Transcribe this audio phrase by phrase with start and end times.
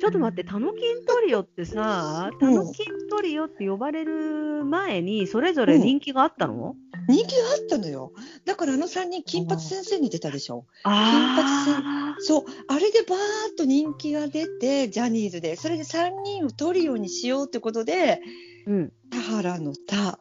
[0.00, 6.74] ちょっと待って、タノキントリオってさ、タノキントリオって呼ばれる前に、それぞれ人気があったの、
[7.06, 8.12] 人気があったのよ。
[8.46, 10.64] だからあの3人、金髪先生に出たでしょ。
[10.84, 13.18] 金髪あ先そう、あれでバー
[13.52, 18.92] ッと人気が出て、ジャニーズで、それで3人をトリオにしようってことで、ーうん。
[19.10, 20.18] 田原の田、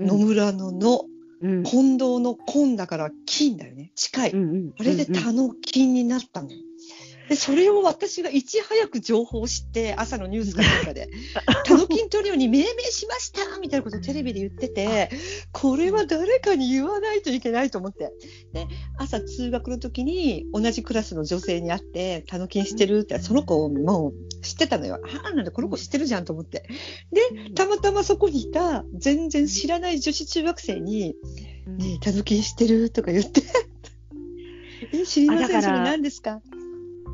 [0.00, 1.04] うん野村の野、
[1.42, 1.62] うん。
[1.62, 3.92] 近藤の金だから金だよね。
[3.94, 4.30] 近い。
[4.32, 6.48] うんうんあれで田の金になったの。
[7.30, 11.08] で、それを私がいち早く情報を知って、朝のニュースかなんかで、
[11.64, 15.10] 田の金トリオに命名しましたみたいなことをテレビで言ってて、
[15.52, 18.12] これは誰かに言わないといけないと思って。
[18.52, 18.66] で、
[18.98, 22.98] 朝通学の時に同じクラスの女性に会って、田の金してる？
[23.02, 24.98] って、その子もう知ってたのよ。
[25.00, 26.64] ああ、なんだ、この子知ってるじゃんと思って。
[27.12, 31.14] で、たまたまそこにいた、全然知らない女子中学生に、
[31.68, 32.90] うんねえ、たぬきんしてる？
[32.90, 33.42] とか言って。
[34.92, 36.42] え、知りません、それ何ですか？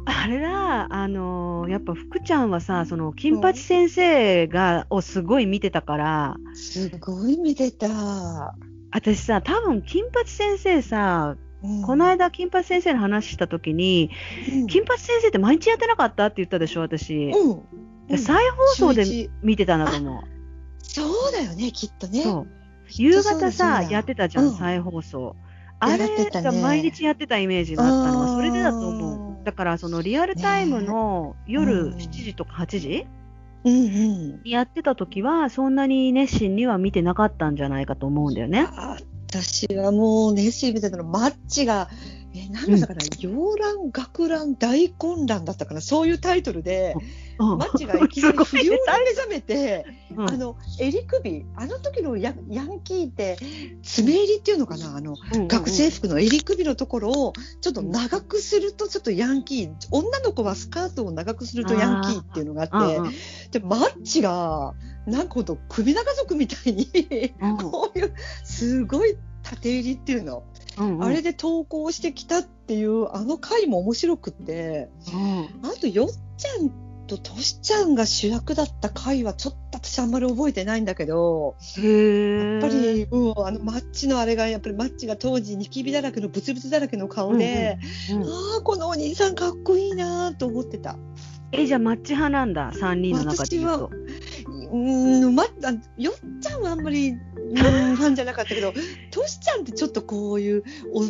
[0.06, 8.54] あれだ、あのーやっぱ福ちゃんはさ、その金八先生が、をすごい見てたから、すごい見てた。
[8.92, 14.10] 私さ、多分金八先生さ、うんこの、間金八先生の話した時に、
[14.52, 17.30] うん金八先生って毎日やってなかったって言ったでしょ、私。
[17.30, 17.50] うん。
[17.50, 20.22] うん再放送で見てたんだと思う。
[20.80, 22.22] そうだよね、きっとね。
[22.22, 22.46] そう。
[22.91, 25.34] 夕方さ、やってたじゃん、うん再放送。
[25.80, 29.25] あやれが毎日やってたイメージがあったのは、それでだと思う。
[29.47, 33.06] だから、そのリアルタイムの夜うん7時とか8時。
[33.64, 38.66] にやってた時は、そんなに熱心には見てなかったんじゃないかと思うんだよね。
[38.72, 38.97] あ
[39.28, 41.88] 私はもう熱心に見てたの、マッチが、
[42.36, 46.94] え、なんだったかな、洋乱、学乱、大混乱だったかな、そういうタイトルで、
[47.38, 47.58] うん。
[47.58, 48.76] マッチがいきなり 不良に目
[49.14, 49.84] 覚めて、
[50.16, 50.28] うん。
[50.28, 53.36] あの、襟首、あの時のヤヤンキーって、
[53.82, 63.12] 爪襟っていうのかな、あの、うんうん学生服の襟首のところをちょっと長くするとちょっとヤンキー、女の子はスカートを長くするとヤンキーっていうのがあって、うんうん。
[63.50, 64.75] でマッチが
[65.06, 66.88] なんかと首長族みたいに、
[67.41, 67.56] うん。
[67.58, 68.12] こういう
[68.44, 70.42] すごい縦入りっていうの、
[70.78, 76.70] うんうんあれで投稿してきたっていうあの回も面白くってうんあとよっちゃん
[77.06, 81.56] ととしちゃんが主役だった回はちょっと私あんまり覚えてないんだけど。
[81.78, 87.78] へやっぱり、うん、あのマッチのあれがやっぱりマッチが当時ニキビだらけのブツブツだらけの顔で、
[88.10, 88.26] うんあ
[88.58, 90.97] あこのお兄さんかっこいいなと思ってた。
[91.53, 93.91] え、じゃあマッチ派なんだ、3人の中で言うと。
[94.72, 94.77] う
[95.31, 95.47] んまあ
[96.00, 97.16] よっちゃんはあんまり、うん、
[97.97, 98.72] ファンじゃなかったけど
[99.10, 101.09] としちゃんってちょっとこういうお坊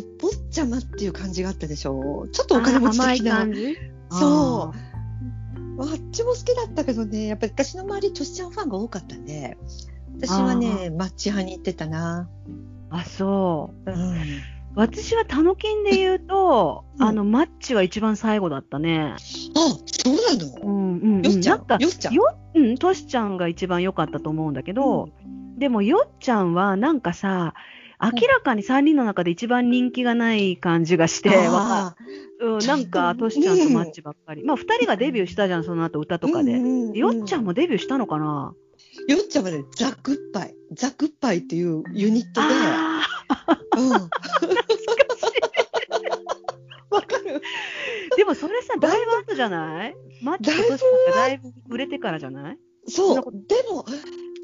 [0.49, 2.27] ちゃまっていう感じがあったでしょ？
[2.31, 3.37] ちょっとお金持ち的な。
[3.37, 3.77] 感じ？
[4.11, 5.81] そう。
[5.81, 7.27] あっちも好きだったけどね。
[7.27, 9.57] やっぱり私の周りとしちゃんファンが多かったんで
[10.17, 12.29] 私はねマッチ派に行ってたな。
[12.89, 13.91] あ、そう。
[13.91, 14.15] うん
[14.77, 19.15] 私はタノキンで言うと、うんあの、マッチは一番最後だったね。
[19.15, 21.21] あ、そうなの、うんうん、うん。
[21.23, 21.57] よっちゃん？
[21.57, 22.13] なんか、よっちゃん？
[22.13, 25.09] よ、うん、トシちゃんが一番良かったと思うんだけど、
[25.57, 27.55] でも、よっちゃんはなんかさ、
[27.99, 31.95] 明らかに3人の中で一番人気がない感じがして、わあ
[32.39, 34.43] うん、なんか、トシちゃんとマッチばっかり。
[34.43, 36.53] まあ、2人がデビューしたじゃん、その後歌とかで。
[36.53, 38.53] うんうんよっちゃんもデビューしたのかな？
[39.07, 40.55] よっちゃんはね、ザ・グッバイ。
[40.73, 43.01] ザ・グッバイっていうユニットで、あ
[43.77, 43.91] うん。
[43.91, 43.99] わ
[47.01, 49.95] かるーでもそれさ、だいぶ後じゃない？
[50.21, 52.57] マッチとトシちゃんがだいぶ売れてからじゃない？
[52.89, 53.15] そう。
[53.15, 53.85] でも、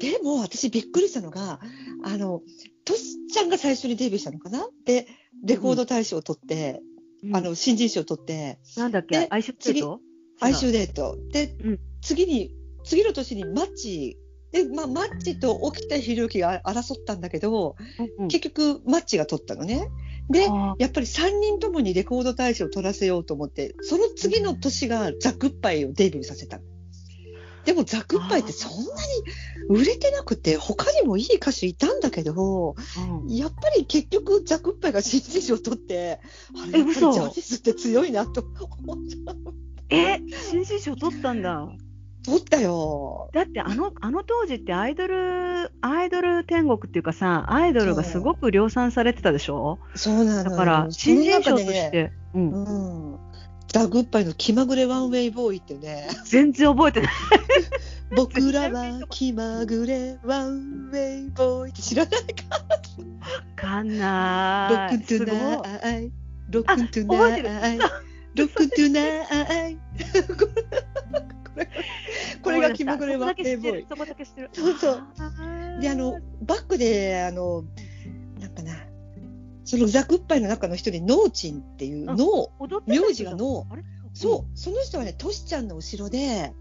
[0.00, 1.60] でも私びっくりしたのが、
[2.04, 2.40] あの、
[2.84, 4.66] トシちゃんが最初にデビューしたのかな？
[4.86, 5.06] で、
[5.44, 6.80] レコード大賞を取って、
[7.32, 9.18] あ、の、新人賞を取って、なんだっけ？
[9.18, 10.00] でアイシュデート？
[10.40, 11.16] 哀愁デート。
[11.30, 11.80] で、うん。
[12.02, 14.18] 次に、次の年にマッチ、
[14.52, 17.76] で、まあ、マッチと沖田博之が争ったんだけど、
[18.18, 18.28] うんうん。
[18.28, 19.88] 結局マッチが取ったのね。
[20.30, 20.46] で、
[20.78, 26.64] やっぱり3人ともにレコード大賞を取らせようと思って、その次の年がザ・グッバイをデビューさせたの。
[27.64, 28.84] でもザ・グッバイってそんなに
[29.68, 32.74] 売れてなくて、他にもいい歌手いたんだけど、
[33.24, 36.20] うんやっぱり結局ザ・グッバイが新人賞を取って、
[36.62, 39.34] あれやっぱりジ嘘ャニーズって強いなと思った。
[39.90, 40.18] え、
[40.50, 41.68] 新人賞取ったんだ。
[42.24, 43.28] 取ったよ。
[43.32, 49.78] だってあの、あの当時ってアイドル、アイドル天国っていうかさ、アイドルがすごく量産されてたでしょ？
[49.94, 53.18] そうなのよだから、新人賞としその中でねて、うん、うん。
[53.68, 56.08] ザ・グッバイの気まぐれ One Way Boy ってね。
[56.24, 57.12] 全然覚えてない。
[58.16, 62.64] 僕らは気まぐれ One Way Boy って知らないかわ
[63.56, 64.96] かんない。
[64.96, 66.12] Rock tonight
[66.50, 69.78] Rock tonight rock tonight
[72.44, 73.86] これが気まぐれ One Way Boy。
[73.88, 74.50] そこだけ知ってる。
[74.52, 75.02] そうそう
[75.80, 77.64] で、あの、バックで、あの、
[78.38, 78.76] なんかな、
[79.64, 83.82] そのザ・グッバイの中の一人、ノーチンっていう、あノ踊ってた名字がノー、
[84.12, 86.52] そう、その人はね、トシちゃんの後ろで。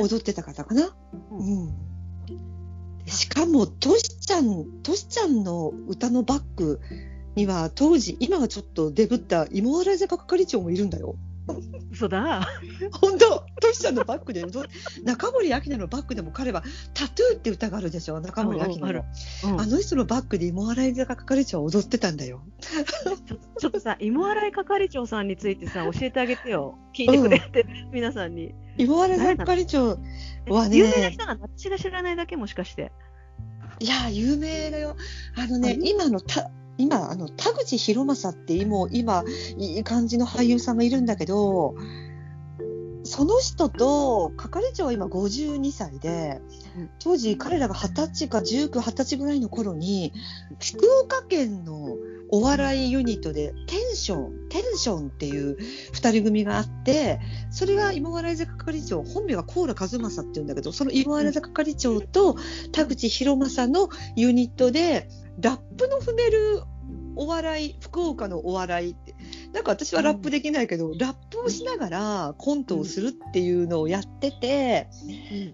[0.00, 0.82] 踊ってた方かな？
[0.82, 0.94] う
[1.30, 1.72] うん。
[3.06, 6.80] しかも、トシちゃん、トシちゃんの歌のバック
[7.34, 11.14] には、当時、今はちょっとデブった芋洗坂係長もいるんだよ。
[11.90, 12.46] 嘘だ。
[12.92, 14.44] 本当、トシちゃんのバックで
[15.04, 16.62] 中森明菜のバックでも彼は、
[16.94, 19.54] タトゥーって歌があるでしょ、中森明菜うんうん。
[19.54, 22.42] うんあの人のバックで芋洗坂係長は踊ってたんだよ。
[23.58, 26.78] ちょっとさ、芋洗い係長さんについてさ、教えてあげてよ。
[26.94, 28.54] 聞いてくれて、皆さんに。
[28.76, 29.98] 芋洗坂係長
[30.48, 32.92] はね有名な人なの私が知らないだけもしかして。
[33.80, 34.96] いや、有名だよ。
[35.36, 39.24] あのねあ、今のた、今、あの、田口博正って今、今、
[39.58, 41.74] いい感じの俳優さんがいるんだけど、
[43.04, 46.40] その人と、係長は今52歳で
[46.76, 50.12] うん、当時彼らが20歳か19、20歳ぐらいの頃に、
[50.60, 51.96] 福岡県の
[52.30, 55.56] お笑いユニットで、テンション、テンションっていう
[55.92, 57.20] 二人組があって、
[57.50, 62.36] それが今笑い坂係長、本名は高良和正っていうんだけど、その今笑い坂係長と
[62.72, 65.08] 田口博正のユニットで、
[65.40, 66.62] ラップの踏める
[67.16, 69.14] お笑い、福岡のお笑いって、
[69.52, 74.88] なんか私はラップできないけど、ラップをしながらコントをするっていうのをやってて、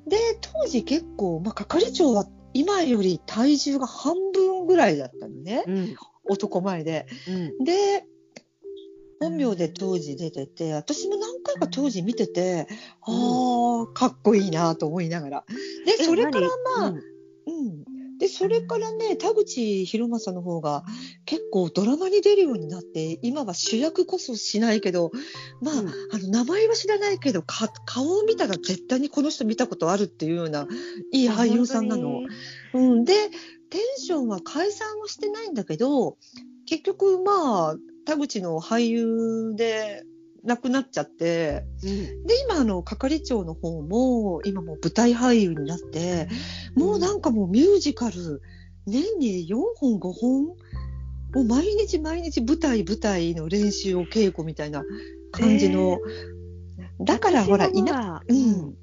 [0.06, 5.96] で、当時結構、まあ、係長は今より体重が半分ぐらいだったのね、うん。
[6.24, 7.06] 男前で。
[7.28, 7.64] うん。
[7.64, 8.04] で、
[9.20, 12.66] 本名で当時出てて、私も何回か当時見てて、
[13.02, 15.44] ああ、かっこいいなと思いながら。
[15.84, 16.48] で、えそれから
[16.78, 16.94] まあ。
[18.20, 20.84] で、それからね、田口博正の方が
[21.25, 25.11] 結構ドラマに出るようになって、今は主役こそしないけど、
[25.62, 30.69] まあ、うんあの、名前は知らないけど、か顔を見たら絶対にこの人見たことあるっていうような、
[31.12, 32.20] いい俳優さんなの。
[32.75, 33.05] うん。
[33.05, 33.14] で、
[33.70, 36.19] テンションは解散はしてないんだけど、
[36.66, 40.05] 結局まあ、田口の俳優で
[40.44, 42.26] 亡くなっちゃって、うん。
[42.26, 46.28] で、今、あの、係長の方も、今もう舞台俳優になって、
[46.75, 48.42] もうなんかもうミュージカル、
[48.87, 54.84] 年に4本、5本、もう毎日毎日舞台、舞台の練習を稽古みたいな
[55.32, 55.98] 感じの。
[57.00, 58.75] だからほら、いな、な、ううんん。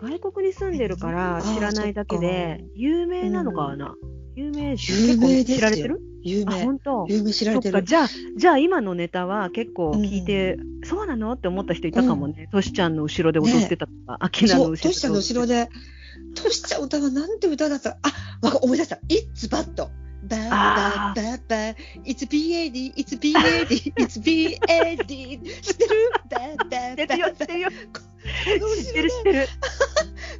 [0.00, 5.16] 外国に住んでるから知らないだけで、有名なのかな、有名有名ですよ。
[5.16, 7.06] 結構知られてるあ、有名、本当。
[7.08, 7.82] 有名知られてる。
[7.84, 11.32] じゃあ、じゃあ今のネタは結構聞いて、そうなの？
[11.32, 12.48] って思った人いたかもね。
[12.52, 13.86] トシちゃんの後ろで踊ってた。
[13.86, 14.82] とか、アキナの後ろで。
[14.82, 15.68] トシちゃんの後ろで、
[16.34, 17.98] トシちゃん歌はなんて歌だった？
[18.02, 18.96] あ、わか思い出した。
[19.08, 19.88] It's bad.
[20.28, 21.74] バーバーバーバー。
[22.04, 25.40] It's BAD, It's BAD, It's BAD.
[25.62, 26.12] 知ってる？
[26.30, 26.96] バーバー。
[27.00, 27.68] 知ってるよ、知ってるよ。
[28.76, 29.48] 知ってる、知ってる。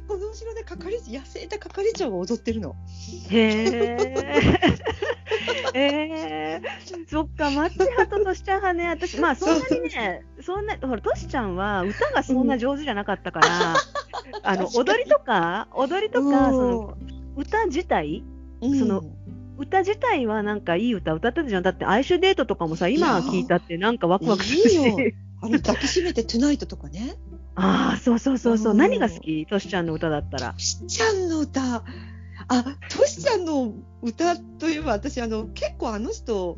[0.07, 2.75] この後ろで係長、痩せた係長が踊ってるの。
[3.29, 4.59] へえ。
[5.73, 13.75] えー、そっか、マッチ派とトシちゃん派ね、私、まあ、そんなにね、そんな、ほら、トシちゃんは歌がそんな上手じゃなかったから、
[14.43, 16.97] あの、踊りとか、踊りとか、うんその、
[17.37, 18.23] 歌自体
[18.61, 19.03] うんその
[19.57, 21.63] 歌自体はなんかいい歌歌ってたじゃん。
[21.63, 25.15] だって、哀愁デートとかもさ、今聞いたってなんかワクワクするし。
[25.43, 27.15] あの抱きしめてトゥナイトとかね。
[27.55, 28.71] ああ、そうそうそうそう。
[28.71, 29.45] うん何が好き？
[29.45, 30.59] トシちゃんの歌だったらト。
[30.59, 31.83] シちゃんの歌。
[32.47, 36.57] あ、トシちゃんの歌といえば私あの結構あの人、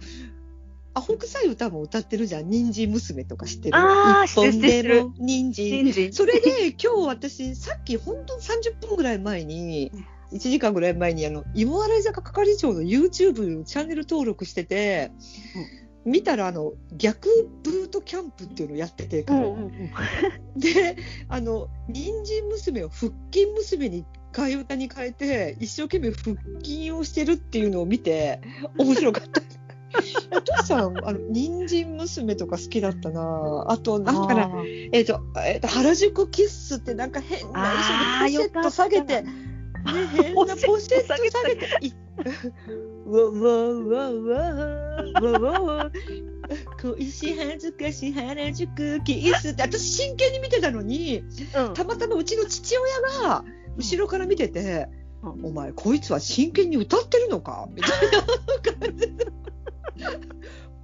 [0.93, 2.49] アホ臭い歌も歌ってるじゃん。
[2.49, 3.77] 人参娘とか知ってる？
[3.77, 6.13] あー一本知ってる人参。
[6.13, 9.91] それで今日私さっき本当30分ぐらい前に、
[10.31, 15.11] 1時間ぐらい前にあの、芋洗坂係長の YouTube チャンネル登録してて、
[16.05, 17.29] 見たらあの、逆
[17.63, 19.71] ブートキャンプっていうのをやってて、彼うんうんうん。
[20.59, 20.97] で、
[21.29, 28.41] あの、人参娘を腹筋娘に替え歌に変えて、一生懸命腹筋をしてるっていうのを見て、
[28.77, 29.41] 面白かった。
[30.35, 33.65] お父さん、あの、人参娘とか好きだったな。
[33.67, 37.71] あと、なんかな、あーえっ、と、えっ、と、原宿キッスってなんか変な
[38.19, 39.29] 衣装でポシェット下げて、よね、
[40.07, 41.67] 変なポシェット下げて、
[43.05, 44.71] わわわわわわわ
[45.21, 45.91] わわわわわわ
[46.81, 51.19] 恋し恥ずかし原宿キッスって私真剣に見てたのに
[51.55, 53.43] うんたまたまうちの父親が
[53.77, 54.87] 後ろから見てて
[55.23, 59.25] 「うんお前こいつは真剣に歌ってるのか?」みたいな感じで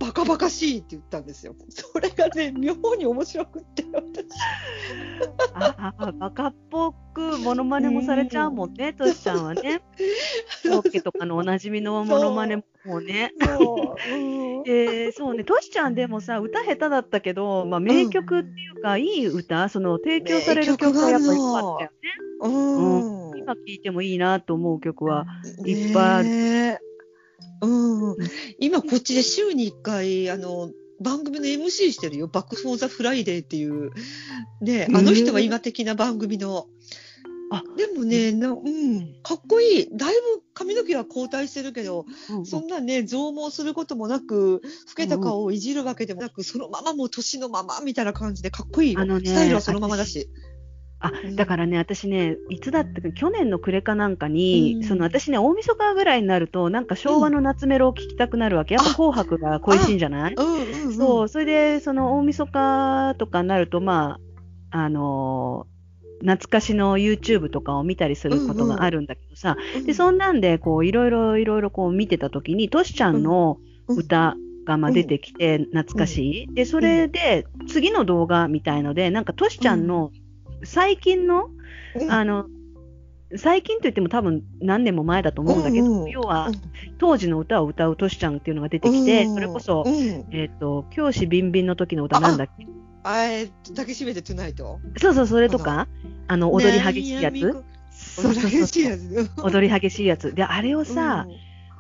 [0.09, 1.55] バカバカしいって言ったんですよ。
[1.69, 4.25] それがね妙に面白くって私
[5.53, 9.83] あ あ、バカっぽくモノマネもされちゃうもんね、トシちゃんはね。
[10.65, 13.33] コロッケとかのおなじみのモノマネもね。
[13.39, 21.97] そう、うんえー、そうね、トシちゃんでもさ、歌下手だったけど、まあ、名曲っていうか、いい歌、その提供される曲がやっぱり良かったよね。
[22.41, 25.25] うん今聴いてもいいなと思う曲は。
[25.65, 26.78] いっぱいあるねえ
[27.61, 28.15] うん、
[28.59, 32.27] 今こっちで週に1回あの番組の MC してるよ。
[32.27, 33.91] Back for the Friday っていう。
[34.61, 36.67] ね、あの人は今的な番組の。
[37.51, 39.97] あでもね、なうん、かっこいい。
[39.97, 49.01] だいぶ髪の毛は後退してるけど、うんそんなね、増毛することもなく、老けた顔をいじるわけでもなく、そのままもう年のままみたいな感じでかっこいいよ。
[49.01, 50.29] あのねスタイルはそのままだし。
[51.01, 51.35] あうん。
[51.35, 54.83] だからね、私ね、いつだったか、去年の暮れかなんかに、うん。
[54.83, 58.75] その私ね、大晦日ぐらいになると、なんか昭和の夏メロを聴きたくなるわけ。
[58.75, 60.35] やっぱあ紅白が恋しいんじゃない？
[60.35, 60.93] うんうん、うん。
[60.93, 64.19] そう、それで、その大晦日とかになると、ま
[64.71, 65.79] あ、あのー
[66.21, 69.85] 懐かしの YouTube とかを見たりすることがあるんだけどさ、うん。
[69.85, 76.53] で、そんなんで、こう、いろいろいろいろこう見てたときに、トシちゃんの歌がま出てきて、懐かしい。
[76.53, 80.11] で、それで、次の動画みたいので、なんかトシちゃんの
[80.63, 81.49] 最近の、
[81.95, 82.45] うんあの、
[83.35, 86.49] 最近といっても多分何年も前だと思うんだけど、うんうん要は、
[86.97, 92.67] 当時の歌を歌うトシちゃんっていうのが出てきて、それこそ、うん、えっ、と、教師ビンビンの時の歌なんだっけ？
[93.03, 94.79] あえっと、抱きしめてトゥナイト？
[94.97, 95.87] そうそう、それとか、
[96.27, 97.39] あの、踊り激しいやつ？
[97.91, 99.31] そうそう激しいやつ？
[99.43, 100.33] 踊り激しいやつ。
[100.33, 101.27] で、あれをさ、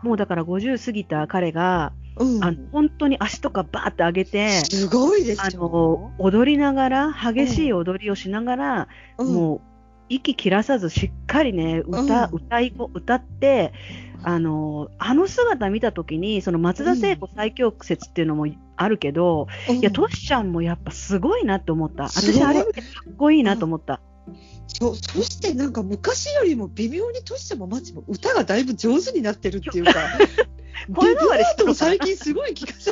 [0.03, 5.59] もうだから50過ぎた彼が、うん、うんあの本当に足とかバーって上げて、すごいですあよ。
[5.59, 9.61] の、踊りながら、激しい踊りをしながら、うん、もう、
[10.09, 12.35] 息切らさずしっかりね、歌、うん。
[12.35, 13.73] 歌いこ、歌って、
[14.23, 22.05] あの、あの姿見たときに、その松田聖子最強説っていうのもあるけど、うん、いや、トシちゃんもやっぱすごいなって思った。
[22.05, 24.01] 私、あれ見てかっこいいなと思った。
[24.67, 29.93] そそしてなんか昔よりも微妙にトシちゃんもマッチも歌がだいぶ上手になってるっていうか、
[30.93, 32.91] 声変わりしてるビブラートも最近すごい聞かさ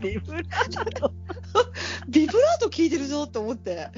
[0.00, 1.12] ビブラート
[2.08, 3.88] ビブラート聞いてるぞと思って。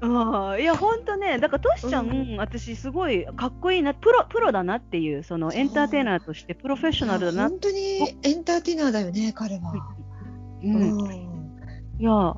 [0.00, 7.48] うんいや、ほんとね、だからトシちゃん、うん私すごいかっこいいな、プロ、プロだなっていう、そのエンターテイナーとしてプロフェッショナルだな。
[7.48, 9.72] 本当にエンターテイナーだよね、彼は。
[10.62, 10.98] うん。
[10.98, 11.32] うん
[11.98, 12.34] いや、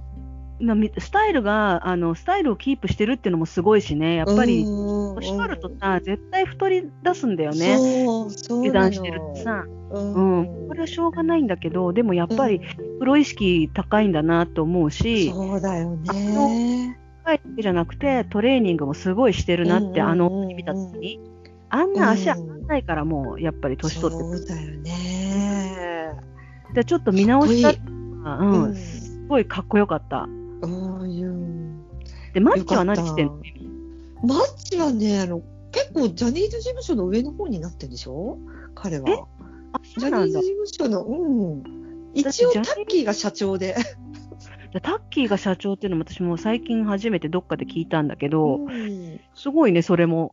[0.99, 7.77] スタイルが、あの、スタイルをキープしてるっていうのもすごいしね、やっぱり、うん年取るとさ、絶対太り出すんだよね。
[8.51, 9.65] 油断してるとさ。
[9.91, 10.69] ううんん。
[10.69, 12.61] これはしょうがないんだけど、でもやっぱり、
[12.99, 16.99] プロ意識高いんだなと思うし、そうだよね。
[17.25, 21.21] 高いだけじゃなくて、トレーニングもすごいしてるなって、うんあの、見たときに。
[21.71, 25.55] あんな足上がんないから、もう、やっぱり年取ってくるそうだよね。
[26.75, 27.71] でちょっと見直した
[28.41, 30.29] うんすごいかっこよかった。
[30.63, 31.85] うん
[32.33, 33.41] で、マッチは何してんの？
[34.23, 35.43] マッチはね、あの、
[35.73, 38.39] 結構ジャニーズ事務所の上の方になってるでしょ？
[38.75, 39.27] 彼は。
[39.99, 40.07] ジ。
[40.07, 41.63] ャニーズ事務所の、うん。
[42.15, 43.77] 一応タッキーが社長で。
[44.73, 50.33] でタッキーが社長っていうのも私も最近初めてどっかで聞いたんだけど、うんすごいね、それも。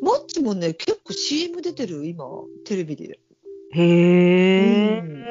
[0.00, 2.24] マッチもね、結構 CM 出てる、今、
[2.64, 3.18] テレビで。
[3.72, 5.22] へえ、うん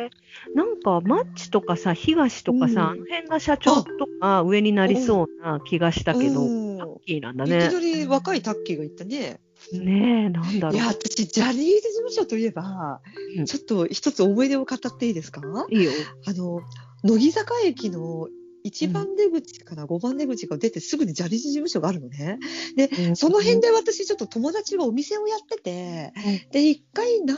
[0.54, 7.70] なんか、マッチとかさ、東とかさ、うんあの辺が社長とか上になりそうな気がしたけど、うんタッキーなんだいきね。
[7.72, 9.40] なり若いタッキーが言ったね。
[9.72, 10.74] ねえ、なんだろ。
[10.74, 13.02] いうや、私、ジャニーズ事務所といえば、
[13.38, 15.42] うんちょっと一つ思い出を語っていいですか？
[15.70, 15.92] いいよ。
[16.26, 16.62] あの、
[17.04, 18.28] 乃木坂駅の
[18.66, 22.40] 1番出口から5番出口が出てすぐにジャニーズ事務所があるのね。
[22.76, 26.14] で、その辺で私ちょっと友達がお店をやってて、
[26.52, 27.38] で、一回何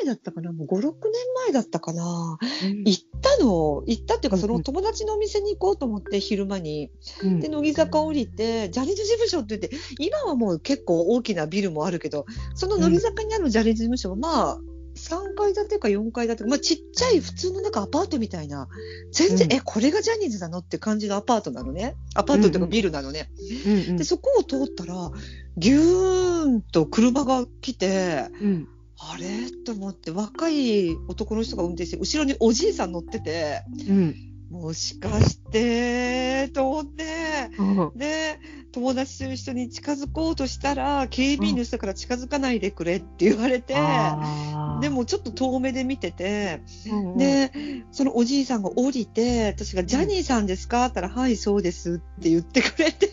[0.00, 0.92] 前だったかなもう5、6年
[1.46, 2.38] 前だったかな。
[2.64, 2.84] うん。
[2.84, 6.90] 行ったの、行ったっていうか、その友達のお店に行こうと思って、昼間に。
[7.22, 7.40] うん。
[7.40, 14.60] で、乃木坂降りて、ジャニーズ事務所って言って、今はもう結構大きなビルもあるけど、その乃木坂にあるジャニーズ事務所は、まあ、
[15.04, 18.68] 3階建てか4階建てか、まあ、ちっちゃい普通のなんかアパートみたいな、
[19.12, 19.52] 全然、うん。
[19.52, 21.94] え、これがジャニーズなのって感じのアパートなのね？
[22.14, 23.30] アパートっていうかビルなのね？
[23.66, 23.96] うんうん。
[23.96, 25.10] で、そこを通ったら、
[25.56, 28.68] ぎゅーんと車が来て、うん。
[28.98, 29.50] あれ？
[29.64, 34.14] と思って、若い男の人が運転して、後ろにおじいさん乗ってて、うん。
[34.50, 37.62] もしかして、と思って、う
[37.96, 37.98] ん。
[37.98, 38.38] で、
[38.74, 44.80] 友達と一緒に近づこうとしたら、警備員の人から近づかないでくれって言われて、あー。
[44.80, 47.16] でもちょっと遠目で見てて、うんうん。
[47.16, 47.52] で、
[47.92, 50.86] そのおじいさんが降りて、私がジャニーさんですか？
[50.86, 53.10] って言ったら、はい、そうですって言ってくれて、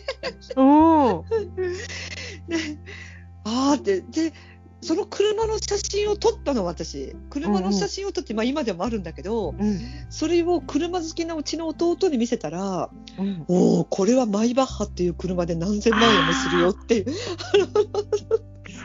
[0.56, 1.22] うん
[2.48, 2.56] で、
[3.44, 4.32] あーって、で、
[4.80, 7.14] その車の写真を撮ったの、私。
[7.30, 17.06] 車の写真を撮って、まあ今でもあるんだけど、うんそれを車好きなうちの弟に見せたら、うんおお、これはマイバッハっていう車で何千万円もするよっていう。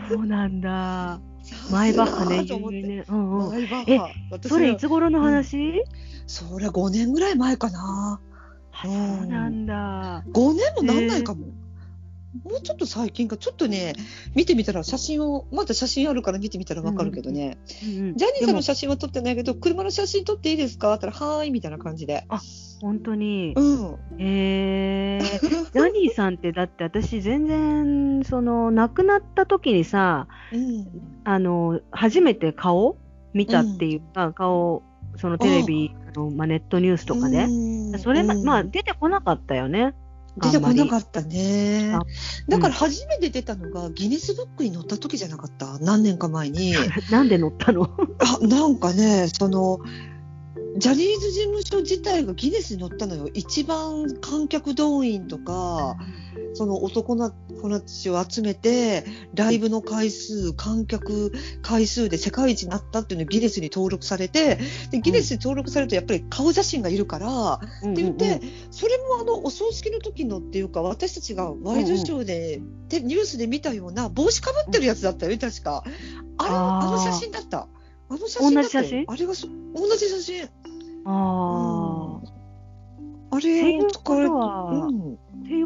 [0.09, 1.19] そうなんだ。
[1.71, 2.43] マイバッハね。
[2.43, 3.05] 有名ね。
[3.07, 3.49] うんうん。
[3.49, 4.09] マイバッハ。
[4.31, 5.83] 私それいつ頃の話、
[6.27, 8.19] それ5年ぐらい前かな。
[8.71, 10.23] あそうなんだ。
[10.33, 11.47] 5年もなんないかも。
[12.43, 13.93] もうちょっと最近か、ちょっとね、
[14.35, 20.93] 見てみたら写真を、まだ写真あるから見てみたらわかるけどね、うんうんジャニーさんの写真は撮ってないけど、車の写真撮っていいですか？
[20.93, 22.25] って言ったら、はーい、みたいな感じで。
[22.81, 23.53] 本当に。
[23.55, 23.95] うん。
[24.19, 25.21] へえ。
[25.73, 30.87] ジャニーさんってだって私全然、その、亡くなった時にさ、うん。
[31.23, 32.97] あの、初めて顔
[33.33, 34.83] 見たっていうか、顔、
[35.15, 37.45] そのテレビ、あのまあ、ネットニュースとかで。
[37.45, 37.47] う
[37.95, 39.95] んそれまあ、出てこなかったよね。
[40.39, 41.99] 出てこなかっったねあ。
[42.47, 46.73] だから初めて出たのがギネスブックに載った時じゃなかった何年か前に。
[46.73, 46.79] た。
[47.11, 47.89] なんで乗ったの？
[48.19, 49.79] あ、なんかね、その、
[50.77, 53.29] ジャニーズ事務所自体がギネスに載ったのよ。
[53.33, 55.97] 一番観客動員とか、
[56.53, 57.31] その男の
[57.61, 59.03] 子たちを集めて、
[59.33, 61.31] ライブの回数、観客
[61.63, 64.59] 回数で世界一になったっていうのがギネスに登録されて、
[64.91, 75.83] でギネスに登録されるとやっぱり顔写真がいるから、って言って、それもあのお葬式の時のっていうか私たちがワイドショーで、でニュースで見たような帽子かぶってるやつだったよね確か。
[76.37, 77.67] あれあの写真だった。
[78.09, 79.05] あの写真だっ同じ写真？
[79.07, 80.49] あれがそ同じ写真
[81.05, 83.35] ああ。
[83.35, 85.17] あれだからとは、うん、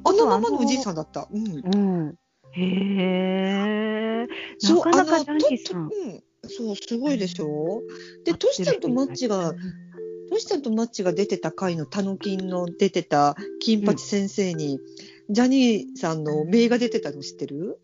[0.03, 2.15] あのままのおじいさんだった、うん、うん。
[2.53, 4.27] へえ。
[4.63, 5.89] なかなかジャニーさん。
[5.89, 6.23] とうん。
[6.49, 7.83] そうすごいでしょ。
[8.25, 9.53] でトシちゃんとマッチが
[10.31, 14.79] トシちゃんとマッチが出てた回のタノキンの出てた金八先生に、
[15.29, 17.79] ジャニーさんの名が出てたの知ってる？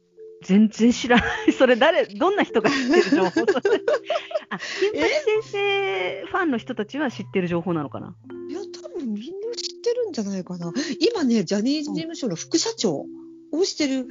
[0.48, 1.52] 全然知らない。
[1.52, 3.42] それ誰、どんな人が知ってる情報？
[4.50, 8.16] あ、金八先生ファンの人たちは知ってる情報なのかな？
[8.50, 9.20] いや、多分みんな
[9.58, 10.72] 知ってるんじゃないかな。
[11.02, 13.06] 今ね、ジャニーズ事務所の副社長
[13.52, 14.08] をしてる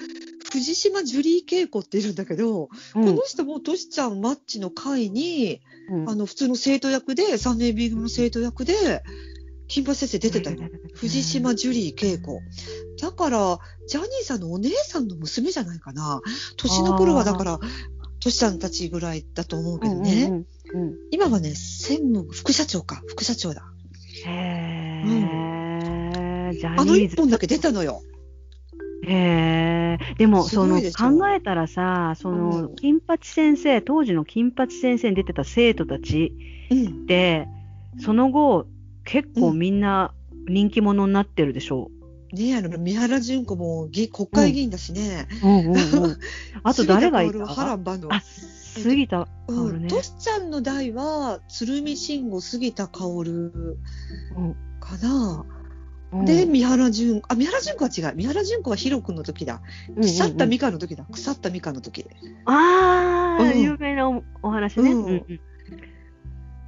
[0.52, 9.02] 藤島ジュリー恵子っているんだけど、うこの人もトシちゃんマッチの会に、うんあの、普通の生徒役で、3年 B 組の生徒役で、
[9.69, 10.59] 金八先生出てたよ。
[10.93, 12.40] 藤島ジュリー恵子。
[13.00, 16.21] だから、ジャニーさんのお姉さんの娘じゃないかな。
[16.57, 17.61] 年の頃はだから、
[18.21, 20.25] トシちゃんたちぐらいだと思うけどね。
[20.25, 20.95] うんうんうんうん。
[21.11, 23.62] 今はね、専務、副社長か、副社長だ。
[24.25, 25.07] へえ、
[26.59, 26.80] ジャニーズ。
[26.82, 28.02] あの一本だけ出たのよ。
[29.06, 32.75] へえ、でも、すその、考えたらさ、その、うん。
[32.75, 36.32] 金八先生、当時の金八先生に出てた生徒たち
[36.71, 37.04] うん。
[37.04, 37.47] って、
[38.00, 38.67] その後、
[39.04, 40.13] 結構みんな
[40.49, 41.91] 人気者になってるでしょ
[42.36, 45.26] ねえ、あの、三原純子も議国会議員だしね。
[45.42, 45.46] う。
[45.46, 45.76] うんうんうん。
[46.62, 48.14] あと誰がい杉田薫は波た乱万能。
[48.14, 49.56] あ、杉田うん。
[49.56, 49.88] 薫ね。
[49.88, 53.40] トシちゃんの代は、鶴見慎吾、杉田薫う
[54.40, 55.44] んかな。
[56.12, 58.16] うんで、三原純、あ、三原純子は違う。
[58.16, 59.60] 三原純子はヒロ君の時だ。
[60.00, 61.04] 腐ったみかんの時だ。
[61.10, 62.06] 腐ったみかんの時。
[62.44, 64.92] ああ、うん有名なおお話ね。
[64.92, 65.40] うんうんうん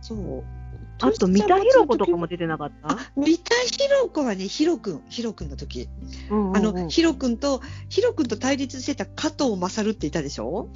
[0.01, 0.58] そう。
[1.01, 2.91] あと、三田寛子とかも出てなかった？
[2.91, 5.89] あ、三田寛子はね、ヒロ君、ヒロ君の時。
[6.31, 6.57] うんうんうん。
[6.57, 10.69] あの、ヒロ君と、ヒロ君と対立してた加藤勝っていたでしょ？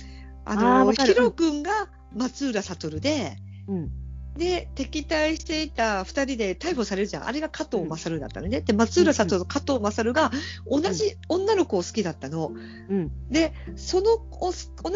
[0.44, 1.14] あの、わかる。
[1.14, 3.36] ヒロ君が松浦悟で、
[3.68, 3.90] うん。
[4.36, 7.26] で、敵対していた二人で逮捕されるじゃん。
[7.26, 8.62] あれが加藤勝だったのね。
[8.62, 10.30] で、松浦悟と加藤勝が
[10.66, 12.50] 同じ女の子を好きだったの。
[12.88, 13.10] うん。
[13.30, 14.52] で、そのお同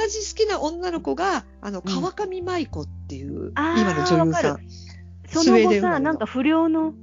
[0.08, 1.94] じ好きな女の子が、あの、うん。
[1.94, 4.60] 川上舞子っていう、今の女優さん。
[5.28, 6.94] その後さ、なんか不良の、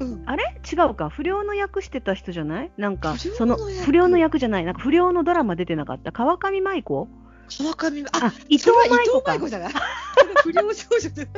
[0.00, 0.22] うん。
[0.26, 0.60] あれ？
[0.70, 2.72] 違うか、不良の役してた人じゃない？
[2.76, 3.84] なんか、その役？
[3.84, 6.12] 不良の役じゃない、なんか不良のドラマ出てなかった？
[6.12, 7.08] 川上舞子？
[7.50, 9.34] 川上、ああ、伊藤舞子か。
[9.34, 9.72] 伊藤舞子じゃない？
[10.42, 11.10] 不良少女。
[11.10, 11.28] で。